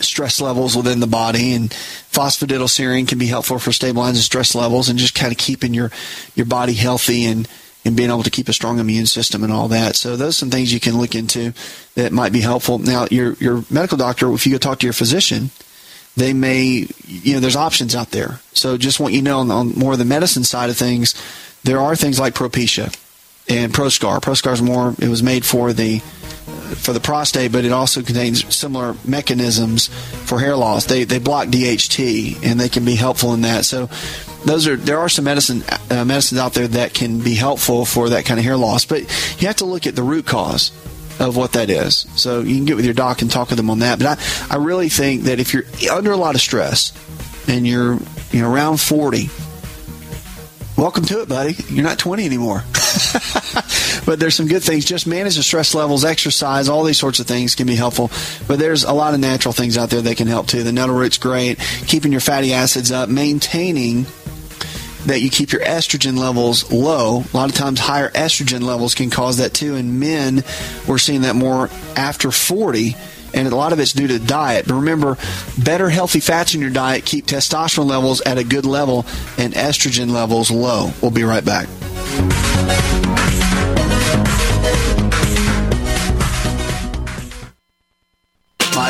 [0.00, 4.96] stress levels within the body and phosphatidylserine can be helpful for stabilizing stress levels and
[4.96, 5.90] just kind of keeping your
[6.36, 7.48] your body healthy and
[7.88, 9.96] and being able to keep a strong immune system and all that.
[9.96, 11.54] So those are some things you can look into
[11.94, 12.78] that might be helpful.
[12.78, 15.50] Now your your medical doctor, if you go talk to your physician,
[16.14, 18.40] they may you know there's options out there.
[18.52, 21.14] So just want you know on, on more of the medicine side of things,
[21.64, 22.94] there are things like Propecia
[23.48, 24.20] and Proscar.
[24.20, 26.00] Proscar is more it was made for the
[26.76, 29.88] for the prostate, but it also contains similar mechanisms
[30.26, 30.84] for hair loss.
[30.84, 33.64] They they block DHT and they can be helpful in that.
[33.64, 33.88] So
[34.48, 38.08] those are there are some medicine uh, medicines out there that can be helpful for
[38.10, 39.02] that kind of hair loss, but
[39.40, 40.72] you have to look at the root cause
[41.20, 42.06] of what that is.
[42.16, 43.98] So you can get with your doc and talk with them on that.
[43.98, 46.92] But I, I really think that if you're under a lot of stress
[47.46, 47.98] and you're
[48.32, 49.28] you know around 40
[50.78, 51.56] welcome to it, buddy.
[51.68, 52.62] You're not 20 anymore.
[54.06, 54.84] but there's some good things.
[54.84, 58.10] Just manage the stress levels, exercise, all these sorts of things can be helpful.
[58.46, 60.62] But there's a lot of natural things out there that can help too.
[60.62, 61.58] The nettle root's great.
[61.86, 64.06] Keeping your fatty acids up, maintaining
[65.06, 67.24] that you keep your estrogen levels low.
[67.32, 69.76] A lot of times, higher estrogen levels can cause that too.
[69.76, 70.44] In men,
[70.86, 72.96] we're seeing that more after 40
[73.34, 74.66] and a lot of it's due to diet.
[74.66, 75.18] But remember,
[75.58, 80.10] better healthy fats in your diet keep testosterone levels at a good level and estrogen
[80.10, 80.92] levels low.
[81.00, 81.68] We'll be right back.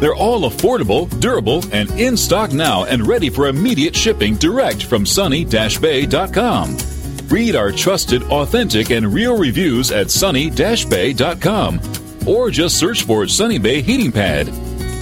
[0.00, 5.04] They're all affordable, durable, and in stock now and ready for immediate shipping direct from
[5.04, 6.76] sunny-bay.com.
[7.28, 11.80] Read our trusted, authentic, and real reviews at sunny-bay.com
[12.26, 14.46] or just search for Sunny Bay Heating Pad.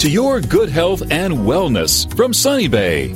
[0.01, 3.15] To your good health and wellness from Sunny Bay.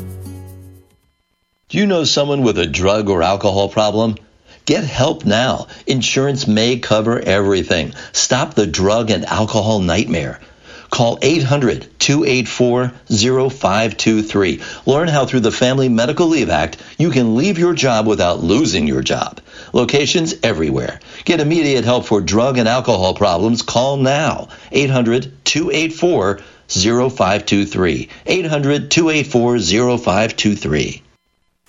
[1.70, 4.16] Do you know someone with a drug or alcohol problem?
[4.66, 5.68] Get help now.
[5.88, 7.94] Insurance may cover everything.
[8.12, 10.40] Stop the drug and alcohol nightmare.
[10.92, 14.62] Call 800 284 0523.
[14.86, 18.88] Learn how through the Family Medical Leave Act you can leave your job without losing
[18.88, 19.40] your job.
[19.72, 21.00] Locations everywhere.
[21.24, 23.62] Get immediate help for drug and alcohol problems.
[23.62, 24.50] Call now.
[24.74, 28.10] 800 284 0523.
[28.26, 29.60] 800 284
[29.98, 31.04] 0523.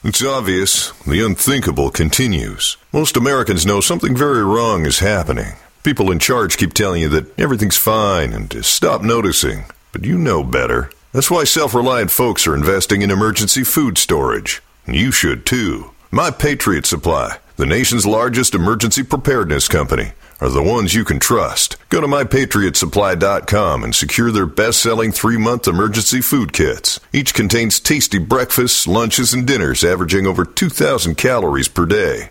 [0.05, 0.91] It's obvious.
[1.07, 2.77] The unthinkable continues.
[2.93, 5.55] Most Americans know something very wrong is happening.
[5.83, 9.65] People in charge keep telling you that everything's fine and to stop noticing.
[9.91, 10.91] But you know better.
[11.13, 14.63] That's why self reliant folks are investing in emergency food storage.
[14.87, 15.91] And you should too.
[16.13, 21.77] My Patriot Supply, the nation's largest emergency preparedness company, are the ones you can trust.
[21.89, 27.01] Go to mypatriotsupply.com and secure their best selling three month emergency food kits.
[27.13, 32.31] Each contains tasty breakfasts, lunches, and dinners averaging over 2,000 calories per day.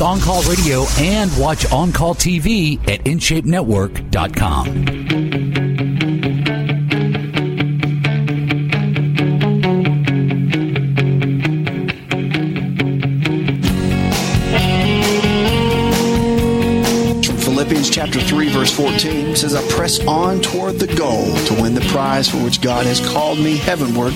[0.00, 4.66] With On Call Radio and watch On Call TV at InShapeNetwork.com.
[17.40, 21.86] Philippians chapter 3 verse 14 says, I press on toward the goal to win the
[21.92, 24.14] prize for which God has called me heavenward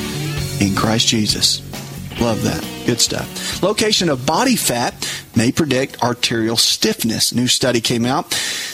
[0.61, 1.74] in Christ Jesus.
[2.21, 2.65] Love that.
[2.87, 3.63] Good stuff.
[3.63, 4.95] Location of body fat
[5.35, 7.35] may predict arterial stiffness.
[7.35, 8.31] New study came out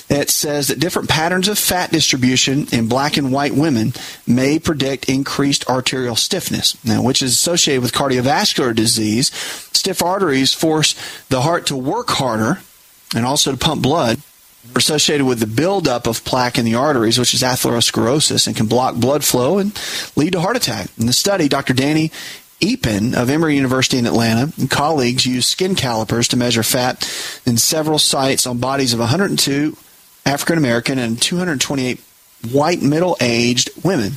[0.09, 3.93] that says that different patterns of fat distribution in black and white women
[4.26, 6.76] may predict increased arterial stiffness.
[6.84, 9.32] Now, which is associated with cardiovascular disease.
[9.72, 10.95] Stiff arteries force
[11.28, 12.61] the heart to work harder
[13.14, 14.20] and also to pump blood
[14.76, 18.95] associated with the buildup of plaque in the arteries, which is atherosclerosis, and can block
[18.97, 19.78] blood flow and
[20.16, 20.88] lead to heart attack.
[20.99, 21.72] In the study, Dr.
[21.72, 22.11] Danny
[22.61, 27.02] Eapen of Emory University in Atlanta and colleagues used skin calipers to measure fat
[27.46, 29.76] in several sites on bodies of 102
[30.26, 32.00] African American and 228
[32.52, 34.12] white middle aged women.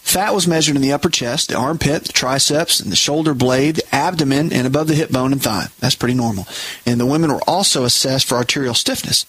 [0.00, 3.76] Fat was measured in the upper chest, the armpit, the triceps, and the shoulder blade,
[3.76, 5.66] the abdomen, and above the hip bone and thigh.
[5.80, 6.46] That's pretty normal.
[6.86, 9.26] And the women were also assessed for arterial stiffness.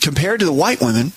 [0.00, 1.12] Compared to the white women,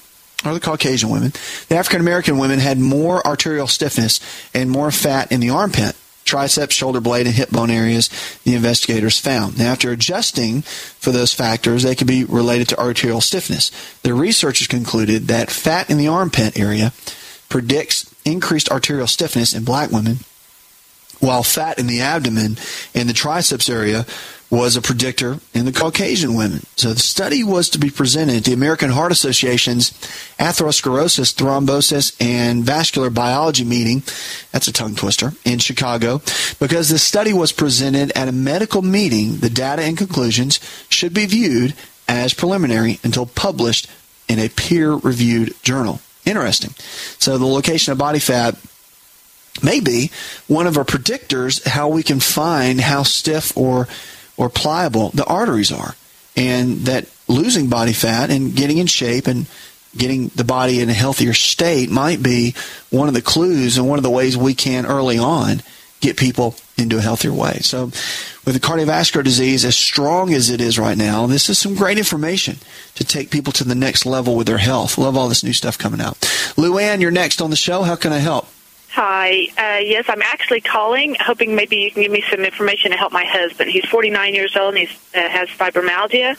[0.46, 1.34] or the Caucasian women,
[1.68, 4.20] the African American women had more arterial stiffness
[4.54, 8.10] and more fat in the armpit, triceps, shoulder blade, and hip bone areas,
[8.44, 9.58] the investigators found.
[9.58, 13.72] Now, after adjusting for those factors, they could be related to arterial stiffness.
[14.04, 16.94] The researchers concluded that fat in the armpit area
[17.50, 20.20] predicts increased arterial stiffness in black women,
[21.20, 22.58] while fat in the abdomen
[22.94, 24.06] and the triceps area
[24.50, 26.66] was a predictor in the Caucasian women.
[26.76, 29.92] So the study was to be presented at the American Heart Association's
[30.40, 34.02] atherosclerosis, thrombosis, and vascular biology meeting.
[34.52, 36.22] That's a tongue twister in Chicago.
[36.60, 41.28] Because the study was presented at a medical meeting, the data and conclusions should be
[41.28, 41.76] viewed
[42.08, 43.88] as preliminary until published
[44.28, 46.02] in a peer-reviewed journal.
[46.26, 46.72] Interesting.
[47.20, 48.56] So the location of body fat
[49.62, 50.10] may be
[50.48, 53.88] one of our predictors how we can find how stiff or
[54.40, 55.96] or pliable the arteries are.
[56.36, 59.46] And that losing body fat and getting in shape and
[59.96, 62.56] getting the body in a healthier state might be
[62.90, 65.62] one of the clues and one of the ways we can early on
[66.00, 67.60] get people into a healthier way.
[67.62, 67.86] So
[68.46, 71.98] with the cardiovascular disease as strong as it is right now, this is some great
[71.98, 72.58] information
[72.96, 74.98] to take people to the next level with their health.
[74.98, 76.16] Love all this new stuff coming out.
[76.56, 77.84] Luann, you're next on the show.
[77.84, 78.48] How can I help?
[78.92, 79.48] Hi.
[79.58, 83.12] Uh, yes, I'm actually calling, hoping maybe you can give me some information to help
[83.12, 83.70] my husband.
[83.70, 86.36] He's 49 years old and he uh, has fibromyalgia,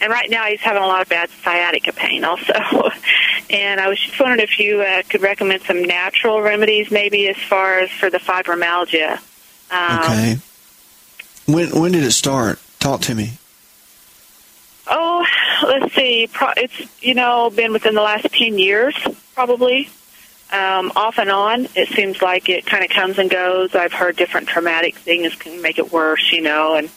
[0.00, 2.52] and right now he's having a lot of bad sciatica pain also.
[3.50, 7.36] and I was just wondering if you uh, could recommend some natural remedies, maybe as
[7.36, 9.18] far as for the fibromyalgia.
[9.70, 10.38] Um, okay.
[11.46, 12.58] When when did it start?
[12.80, 13.34] Talk to me.
[14.86, 15.24] Oh,
[15.62, 16.26] let's see.
[16.26, 18.96] Pro- it's you know been within the last 10 years,
[19.34, 19.88] probably
[20.54, 21.66] um, off and on.
[21.74, 23.74] It seems like it kind of comes and goes.
[23.74, 26.88] I've heard different traumatic things can make it worse, you know, and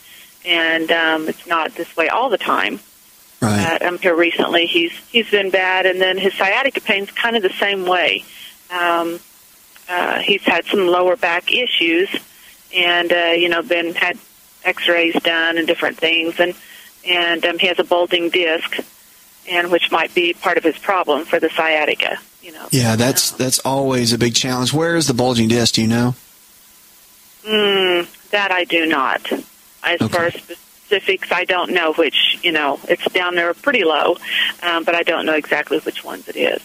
[0.45, 2.79] and um, it's not this way all the time.
[3.41, 3.81] Right.
[3.81, 4.67] Uh, I'm here recently.
[4.67, 8.23] He's he's been bad, and then his sciatica pain's kind of the same way.
[8.71, 9.19] Um,
[9.89, 12.09] uh, he's had some lower back issues,
[12.75, 14.17] and uh, you know, been had
[14.63, 16.53] X-rays done and different things, and
[17.07, 18.77] and um, he has a bulging disc,
[19.47, 22.17] and which might be part of his problem for the sciatica.
[22.41, 22.67] You know.
[22.71, 24.73] Yeah, that's that's always a big challenge.
[24.73, 25.75] Where is the bulging disc?
[25.75, 26.15] Do you know?
[27.45, 29.31] Mm, that I do not.
[29.83, 30.07] As Okay.
[30.07, 32.37] far as specifics, I don't know which.
[32.43, 34.17] You know, it's down there pretty low,
[34.63, 36.61] um, but I don't know exactly which ones it is.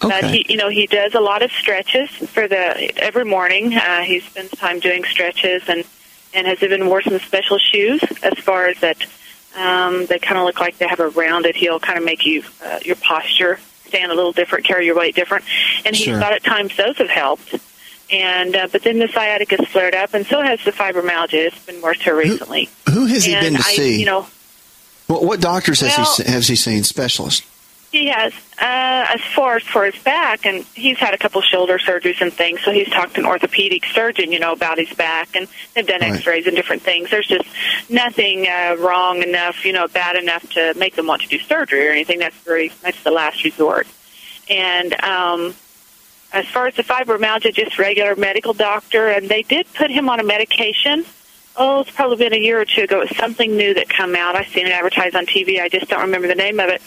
[0.00, 0.28] But Okay.
[0.28, 3.74] he, you know, he does a lot of stretches for the every morning.
[3.74, 5.84] Uh, he spends time doing stretches and
[6.34, 8.98] and has even wore some special shoes as far as that.
[9.56, 12.42] Um, they kind of look like they have a rounded heel, kind of make you
[12.64, 15.44] uh, your posture stand a little different, carry your weight different.
[15.84, 16.18] And he Sure.
[16.18, 17.54] thought at times those have helped.
[18.12, 21.34] And uh, but then the sciatica's flared up, and so has the fibromyalgia.
[21.46, 22.68] It's been worse here recently.
[22.92, 23.98] Who has he been to I, see?
[23.98, 24.26] You know,
[25.08, 26.84] What, what doctors has Well- he has he seen?
[26.84, 27.42] Specialists.
[27.96, 31.78] He has, uh, as far as for his back, and he's had a couple shoulder
[31.78, 32.60] surgeries and things.
[32.62, 36.02] So he's talked to an orthopedic surgeon, you know, about his back, and they've done
[36.02, 36.12] Right.
[36.12, 37.10] X-rays and different things.
[37.10, 37.48] There's just
[37.88, 41.88] nothing uh, wrong enough, you know, bad enough to make them want to do surgery
[41.88, 42.18] or anything.
[42.18, 43.86] That's very that's the last resort.
[44.50, 45.54] And um,
[46.34, 50.20] as far as the fibromyalgia, just regular medical doctor, and they did put him on
[50.20, 51.06] a medication.
[51.56, 53.00] Oh, it's probably been a year or two ago.
[53.00, 54.36] It was something new that come out.
[54.36, 55.62] I seen it advertised on TV.
[55.62, 56.82] I just don't remember the name of it.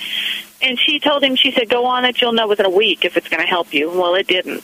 [0.62, 2.22] And she told him, she said, "Go on it.
[2.22, 4.64] You'll know within a week if it's going to help you." Well, it didn't.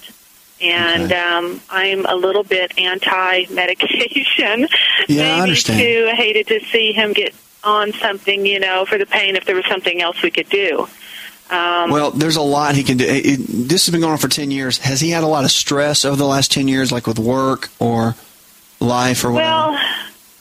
[0.61, 4.67] And um, I'm a little bit anti-medication.
[5.07, 5.79] Yeah, I understand.
[5.79, 6.09] too.
[6.11, 7.33] I hated to see him get
[7.63, 9.35] on something, you know, for the pain.
[9.35, 10.87] If there was something else we could do.
[11.51, 13.05] Um, Well, there's a lot he can do.
[13.05, 13.39] It, it-
[13.69, 14.79] this has been going on for 10 years.
[14.79, 17.69] Has he had a lot of stress over the last 10 years, like with work
[17.79, 18.15] or
[18.79, 19.71] life or whatever?
[19.71, 19.79] Well,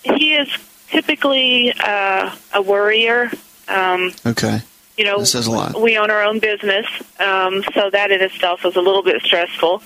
[0.03, 0.49] he is
[0.89, 3.31] typically uh, a worrier.
[3.69, 4.63] Um, okay.
[4.97, 5.81] You know, That says a lot.
[5.81, 6.87] we own our own business,
[7.19, 9.83] um, so that in itself is a little bit stressful.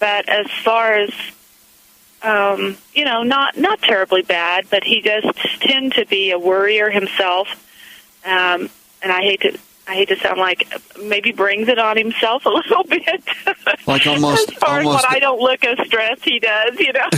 [0.00, 1.10] But as far as
[2.22, 5.24] um, you know, not not terribly bad, but he does
[5.60, 7.48] tend to be a worrier himself.
[8.24, 8.70] Um,
[9.02, 9.58] and I hate to
[9.88, 10.66] I hate to sound like
[11.00, 13.22] maybe brings it on himself a little bit.
[13.86, 15.04] Like almost, as far almost.
[15.04, 17.08] as when I don't look as stressed, he does, you know,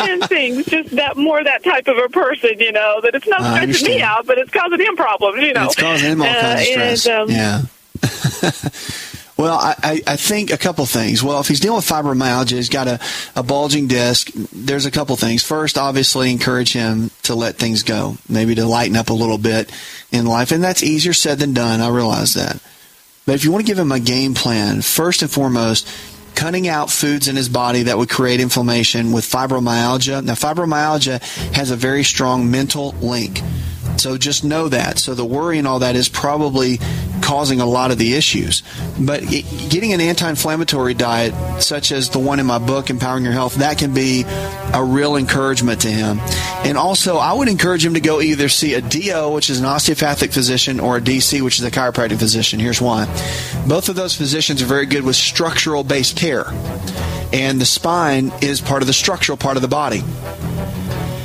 [0.08, 0.64] and things.
[0.66, 4.00] Just that more that type of a person, you know, that it's not stressing me
[4.02, 5.64] out, but it's causing him problems, you know.
[5.66, 7.06] It's causing him all Uh, kinds of stress.
[7.06, 7.62] and, um, yeah.
[9.38, 11.22] well, I, I, think a couple things.
[11.22, 12.98] Well, if he's dealing with fibromyalgia, he's got a,
[13.36, 14.32] a bulging disc.
[14.52, 15.44] There's a couple things.
[15.44, 19.70] First, obviously, encourage him to let things go, maybe to lighten up a little bit
[20.10, 21.80] in life, and that's easier said than done.
[21.80, 22.60] I realize that.
[23.26, 25.86] But if you want to give him a game plan, first and foremost,
[26.38, 30.22] cutting out foods in his body that would create inflammation with fibromyalgia.
[30.22, 31.20] Now, fibromyalgia
[31.52, 33.42] has a very strong mental link.
[33.96, 34.98] So just know that.
[35.00, 36.78] So the worry and all that is probably
[37.20, 38.62] causing a lot of the issues.
[38.98, 39.22] But
[39.68, 43.78] getting an anti-inflammatory diet, such as the one in my book, Empowering Your Health, that
[43.78, 44.24] can be
[44.72, 46.20] a real encouragement to him.
[46.64, 49.66] And also, I would encourage him to go either see a DO, which is an
[49.66, 52.60] osteopathic physician, or a DC, which is a chiropractic physician.
[52.60, 53.06] Here's why.
[53.66, 56.27] Both of those physicians are very good with structural based care.
[57.32, 60.02] And the spine is part of the structural part of the body.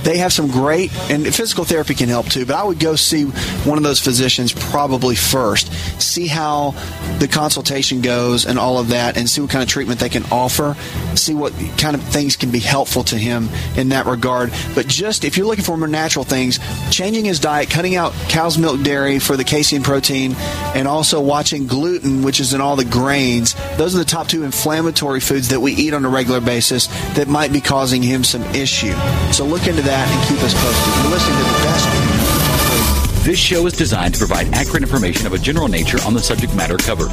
[0.04, 3.24] They have some great, and physical therapy can help too, but I would go see
[3.24, 5.72] one of those physicians probably first.
[6.01, 6.76] See how
[7.20, 10.26] the consultation goes and all of that, and see what kind of treatment they can
[10.30, 10.76] offer.
[11.16, 13.47] See what kind of things can be helpful to him
[13.78, 14.51] in that regard.
[14.76, 16.60] But just if you're looking for more natural things,
[16.91, 20.36] changing his diet, cutting out cow's milk dairy for the casein protein,
[20.76, 24.43] and also watching gluten, which is in all the grains, those are the top two
[24.43, 28.43] inflammatory foods that we eat on a regular basis that might be causing him some
[28.55, 28.93] issue.
[29.32, 31.03] So look into that and keep us posted.
[31.03, 33.26] You're listening to the best.
[33.26, 36.53] This show is designed to provide accurate information of a general nature on the subject
[36.55, 37.09] matter covered,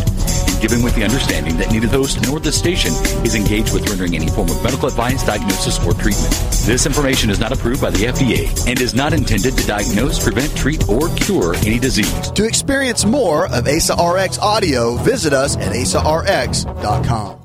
[0.61, 2.93] given with the understanding that neither the host nor the station
[3.25, 6.33] is engaged with rendering any form of medical advice, diagnosis, or treatment.
[6.65, 10.55] This information is not approved by the FDA and is not intended to diagnose, prevent,
[10.57, 12.31] treat, or cure any disease.
[12.33, 17.41] To experience more of ASA RX audio, visit us at asarx.com.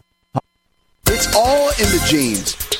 [1.07, 2.74] It's all in the genes.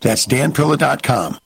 [0.00, 1.38] That's danpilla.com.